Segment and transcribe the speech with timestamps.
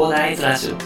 [0.00, 0.76] コーダーイズラジオ。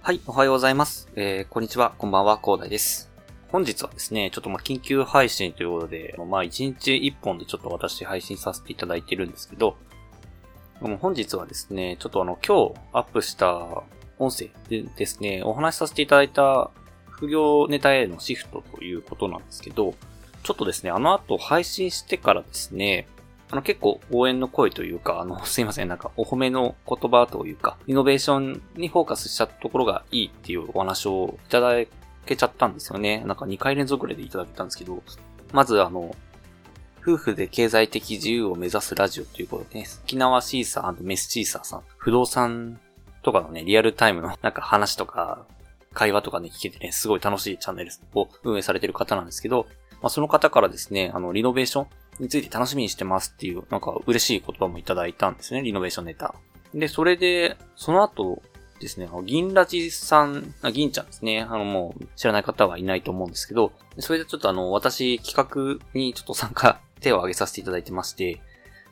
[0.00, 1.10] はい、おはようございます。
[1.14, 3.10] えー、こんにちは、こんばんは、広大です。
[3.48, 9.76] 本日はですね、ちょっとまあ緊急配信ということで、まあ1日1本でちょっと私配信させていただいてるんですけど、
[10.80, 13.82] もう本日はですね、ちょっとあの今日アップした
[14.20, 16.70] 音声でですね、お話しさせていただいた
[17.08, 19.94] 副業ネタへのシフトということなんですけど、
[20.42, 23.08] ちょっとですね、あの後配信してからですね、
[23.50, 31.74] あの結構応援の声というか、あの、 すいません、なんかお褒めの言葉というか、イノベーションにフォーカスしたところがいいっていうお話をいただ
[32.26, 33.24] けちゃったんですよね。
[33.26, 35.02] なんか2回連続ぐらいでいただけたんですけど、
[35.52, 36.14] まずあの、
[37.02, 42.78] 夫婦で経済的自由を目指すラジオということでね、沖縄シーサーメスチーサーさん、不動産
[43.22, 45.46] とかのね、リアルタイムの なんか話とか、
[45.92, 49.66] 会話とかね、聞けてね、すごい楽しいチャンネルを運営されてる方なんですけど、
[50.00, 51.86] まあ、その方からですね、あの、リノベーション
[52.20, 56.34] について楽しみにしてますっていう、なんか嬉しい言葉もいただいたんですね、リノベーションネタ。
[56.74, 58.40] で、それで、その後
[58.80, 68.40] ですね、銀ラジさん、あ銀ちゃんですね、あのもう知らない方はいないと思うんですけど、それでちょっとあの、私企画にちょっと参加、手を挙げさせていただいてまして、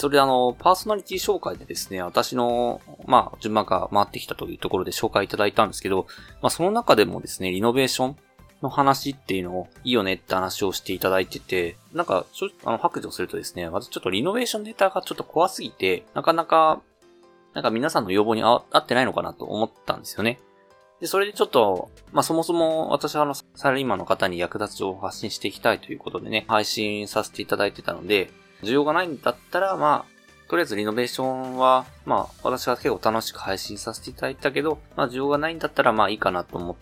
[0.00, 6.06] それであの、パーソナリティ紹介でですね、私の、まあ、順番が回ってきたというところで紹介いただいたんですけど、
[6.40, 8.16] まあ、その中でもですね、リノベーション
[8.62, 16.80] の話っていうのをいいよねって話をしていただいてて、なんか、ちょあの、白状するとですね、私ちょっとリノベーションネタがちょっと怖すぎて、なかなか、
[17.52, 20.40] なんか皆さんの要望に合合ってないのかなと思ったんですよね。
[21.00, 28.30] で、それでちょっと、まあそもそも私はあの、サラリーマンの方に役立つ情報を発信していきたいということでね、配信させていただいてたので、
[28.62, 36.76] 需要がないんだったら、まあ、とりあえずリノベーションは、まあ、私は結構楽しく配信させていただいたけど、まあ、需要がないんだったら、まあいいかなと思っ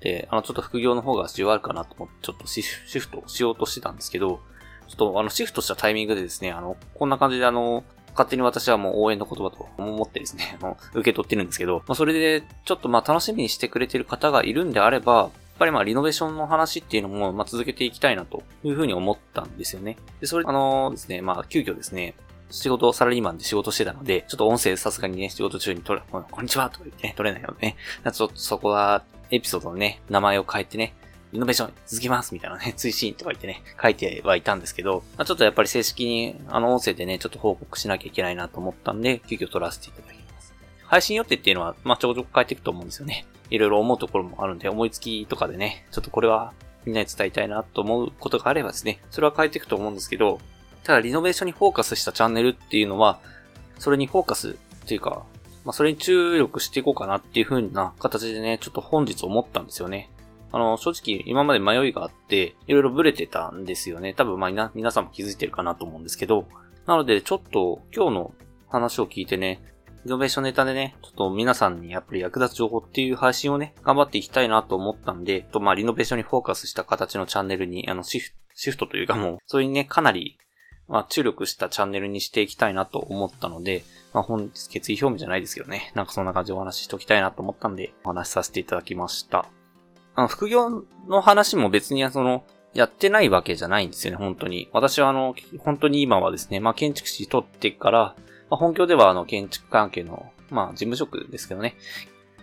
[0.00, 4.40] て、あの、ちょっと副業の方が需要あるかなと思って、ちょっとシフトしようとしてたんですけど、
[4.88, 7.84] ちょっとあの、シフトしたタイミングでですね、あの、こんな感じであの、
[8.14, 19.96] 勝手に私はもう応援の言葉と思ってですね、あの受け取ってるんですけど、まあ、それで、ちょっとまあ楽しみにしてくれてる方がいるんであれば、っぱりまあリノベーションの話っていうのもまあ続けていきたいなというふうに思ったんですよね。
[20.20, 22.14] で、それ、あのですね、まあ急遽ですね、
[22.50, 27.76] 仕事、サラリーマンで仕事してたので、ちょっと音声さすがにね、仕事中に取れ、こんにちはとか言ってね、取れないのでね、
[28.12, 30.94] ちょっとそこはエピソードのね、名前を変えてね、
[31.32, 40.54] イノベーション続きますみたいなね、 追伸とか言ってね、書いてはいたんですけど、まあ、ちょっとやっぱり正式にあの音声でね、ちょっと報告しなきゃいけないなと思ったんで、急遽取らせていただきます。
[40.84, 43.26] 配信予定っていうのは、まあ、ちょこちょこ変えていくと思うんですよね。
[43.50, 46.52] いろいろ思うところもあるんで、思いつきとかでね、ちょっとこれは
[46.84, 50.40] みんなに伝えたいなと思うことがあればですね、それは変えていくと思うんですけど、
[50.82, 53.20] ただリノベーションにフォーカスしたチャンネルっていうのは、
[53.78, 54.52] それにフォーカスっ
[54.86, 55.24] ていうか、
[55.64, 60.10] まあ、それに注力していこうかなっていう風な形でね、ちょっと本日思ったんですよね。
[60.52, 64.12] あの、正直今まで迷いがあって、いろいろブレてたんですよね。
[64.14, 66.46] 多分まあな皆さんも気づいてるかなと思うんですけど、
[66.86, 68.34] なのでちょっと今日の
[68.68, 69.62] 話を聞いてね、
[70.04, 80.38] イノベーションネタでね、ちょっと皆さんにやっぱり役立つ情報っていう配信をね、頑張っていきたいなと思ったんで、とまあリノベーションにフォーカスした形のチャンネルに、あのシフシフトというかもう、それにね、かなり、
[80.88, 83.82] まあ注力したチャンネルにしていきたいなと思ったので、
[84.12, 89.46] まあ本日決意表明じゃないですけどね、なんかそんな感じでお話ししておきたいなと思ったんで、お話しさせていただきました。
[90.16, 92.44] あの、副業の話も別にその、
[92.74, 94.68] やってないわけじゃないんですよね、本当に。
[94.72, 98.16] 私はあの、本当に今はですね、まあ建築士取ってから、
[98.54, 101.74] まあ、本業ではあの、建築関係の、まあ事務職ですけどね、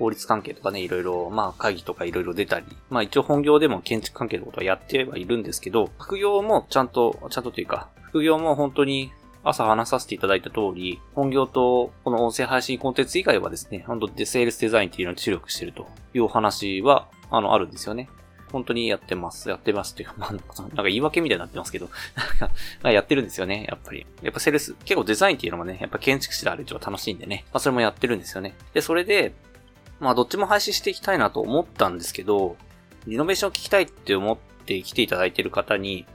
[0.00, 9.12] 法律関係とかね、いろいろ、まあ会議とかいろいろ出たり、まあ一応本業でも建築関係のことはやってはいるんですけど、副業もちゃんと、ちゃんとというか、副業も本当に
[9.44, 18.08] 朝話させていただいた通り、本業とこの音声配信コンテンツ以外はですね、本当でセールスデザインっていうのに注力してるというお話は、あの、あるんですよね。
[18.52, 19.48] 本当にやってます。
[19.48, 20.40] やってますっていうか、まあ、なん
[20.70, 21.88] か言い訳みたいになってますけど、
[22.40, 22.50] なん
[22.82, 24.06] か、やってるんですよね、やっぱり。
[24.22, 28.54] やっぱセールス、結構デザインっていうのもね、やっぱ建築士である以上楽しいんでね、まあそれもやってるんですよね。
[28.74, 29.32] で、それで、
[30.00, 32.56] まあどっちも配信していきたいなと思ったんですけど、
[33.06, 36.06] リノベーションを聞きたいって思って来ていただいてる方に、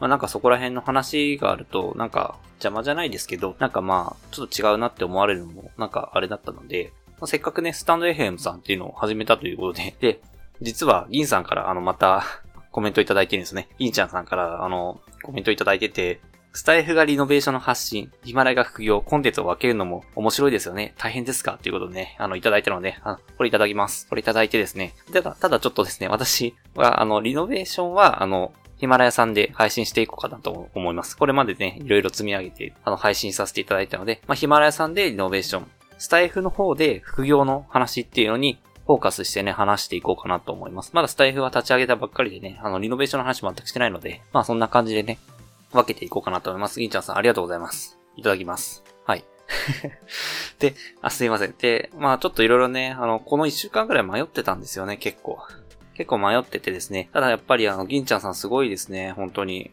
[0.00, 10.20] まあなんかそこら辺の話があると、なんか邪魔じゃないですけど、なんかまあちょっと違うなって思われるのもなんかあれだったので、ま、せっかくね、スタンド FM さんっていうのを始めたということで、で、
[10.64, 12.24] 実は銀さんからあのまた
[12.72, 13.68] コメントいただいてるんですね。
[13.78, 16.20] 銀ちゃんさんからあのコメントいただいてて、
[16.52, 20.94] スタイフがリノベーションの発信、ヒマラヤが副業、コンテンツを分けるのも面白いですよね。
[20.98, 21.52] 大変ですか？
[21.54, 24.08] っていうことでね、あの、いただいたので、あのこれいただきます。
[24.08, 24.94] これいただいてですね。
[25.12, 31.16] ただ、ただちょっとですね、私は、あの、リノベーションは、あの、ヒマラヤさんで配信していこうかなと思います。
[31.16, 40.90] これまでね、いろいろ積み上げて、あの、配信させていただいたので、まあ、ヒマラヤさんでリノベーション、スタイフの方で副業の話っていうのに、フォーカスしてね、話していこうかなと思います。
[40.92, 45.18] まだスタイフは立ち上げたばっかりでね、あの、リノベーションの話全くしてないので、まあそんな感じでね、
[45.72, 46.80] 分けていこうかなと思います。
[46.80, 47.98] 銀ちゃんさんありがとうございます。
[48.16, 48.84] いただきます。
[49.06, 49.24] はい。
[50.58, 51.54] で、あ、すいません。
[51.58, 55.38] で、まあちょっといろいろね、あの、この一週間くらい迷ってたんですよね、結構。
[55.94, 57.08] 結構迷っててですね。
[57.12, 59.70] ただやっぱりあの、銀ちゃんさんすごいですね、本当に。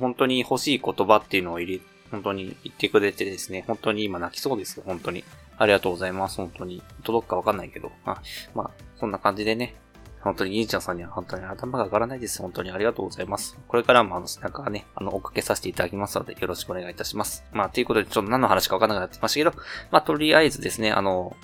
[0.00, 1.80] 本当に欲しい言葉っていうのを入れ、
[2.10, 5.24] 本当に言ってくれてですね、本当に今泣きそうです、本当に。
[5.58, 6.82] ありがとうございます、本当に。
[7.02, 7.90] 届くかわかんないけど。
[8.04, 8.20] あ
[8.54, 9.74] まあ、そんな感じでね、
[10.20, 12.42] 本当に兄ちゃんさんには本当に頭が上がらないです。
[12.42, 13.56] 本当にありがとうございます。
[13.68, 17.44] これからもあの背中がね、あの、おかけさせていただきますので、よろしくお願いいたします。
[17.52, 21.36] まあ、ということで、ちょっと何の話かわかんなくなってましたけど、まあ、とりあえずですね、あの、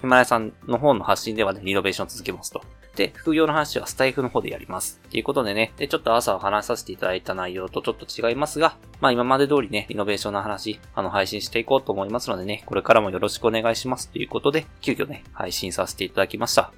[0.00, 2.62] ヒマラヤさんの方の発信ではね、リノベーション続けますと。
[2.96, 5.00] で、副業の話はスタイフの方でやります。
[5.10, 16.72] ということでね、で、ちょっと朝話させていただいた内容とちょっと違いますが、まあ今まで通りね、リノベーションの話、あの、配信していこうと思いますのでね、これからもよろしくお願いしますということで、急遽ね、配信させていただきました。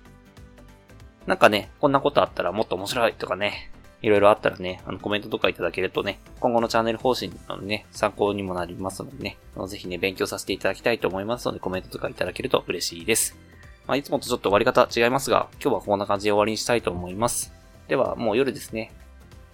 [1.27, 3.71] なんかね、こんなことあったらもっと面白いとかね、
[4.03, 9.39] いろいろあったらね、あの、コメントとかいただけるとね、今後のチャンネル方針のね、参考にもなりますのでね、
[9.69, 13.39] ぜひね、勉強させていただきたいと思いますので、コメントとかいただけると嬉しいです。
[13.87, 17.53] まあ、いつもとちょっと終わり方違いますが、今日はこんな感じで終わりにしたいと思います。
[17.89, 18.93] では、もう夜ですね。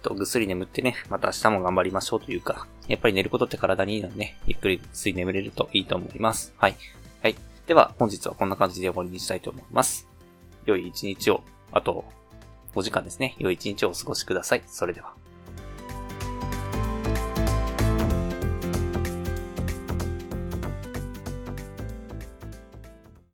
[0.01, 6.53] と、ぐっすり眠ってね、また明日も頑張りましょうというか、やっぱり寝ることって体にいいのでね、ゆっくりぐっすり眠れるといいと思います。
[6.57, 6.75] はい。
[7.21, 7.35] はい。
[7.67, 10.07] では、本日はこんな感じで終わりにしたいと思います。
[10.65, 12.05] 良い一日を、あと、
[12.75, 13.35] 5時間ですね。
[13.39, 14.63] 良い一日をお過ごしください。
[14.67, 15.18] それでは。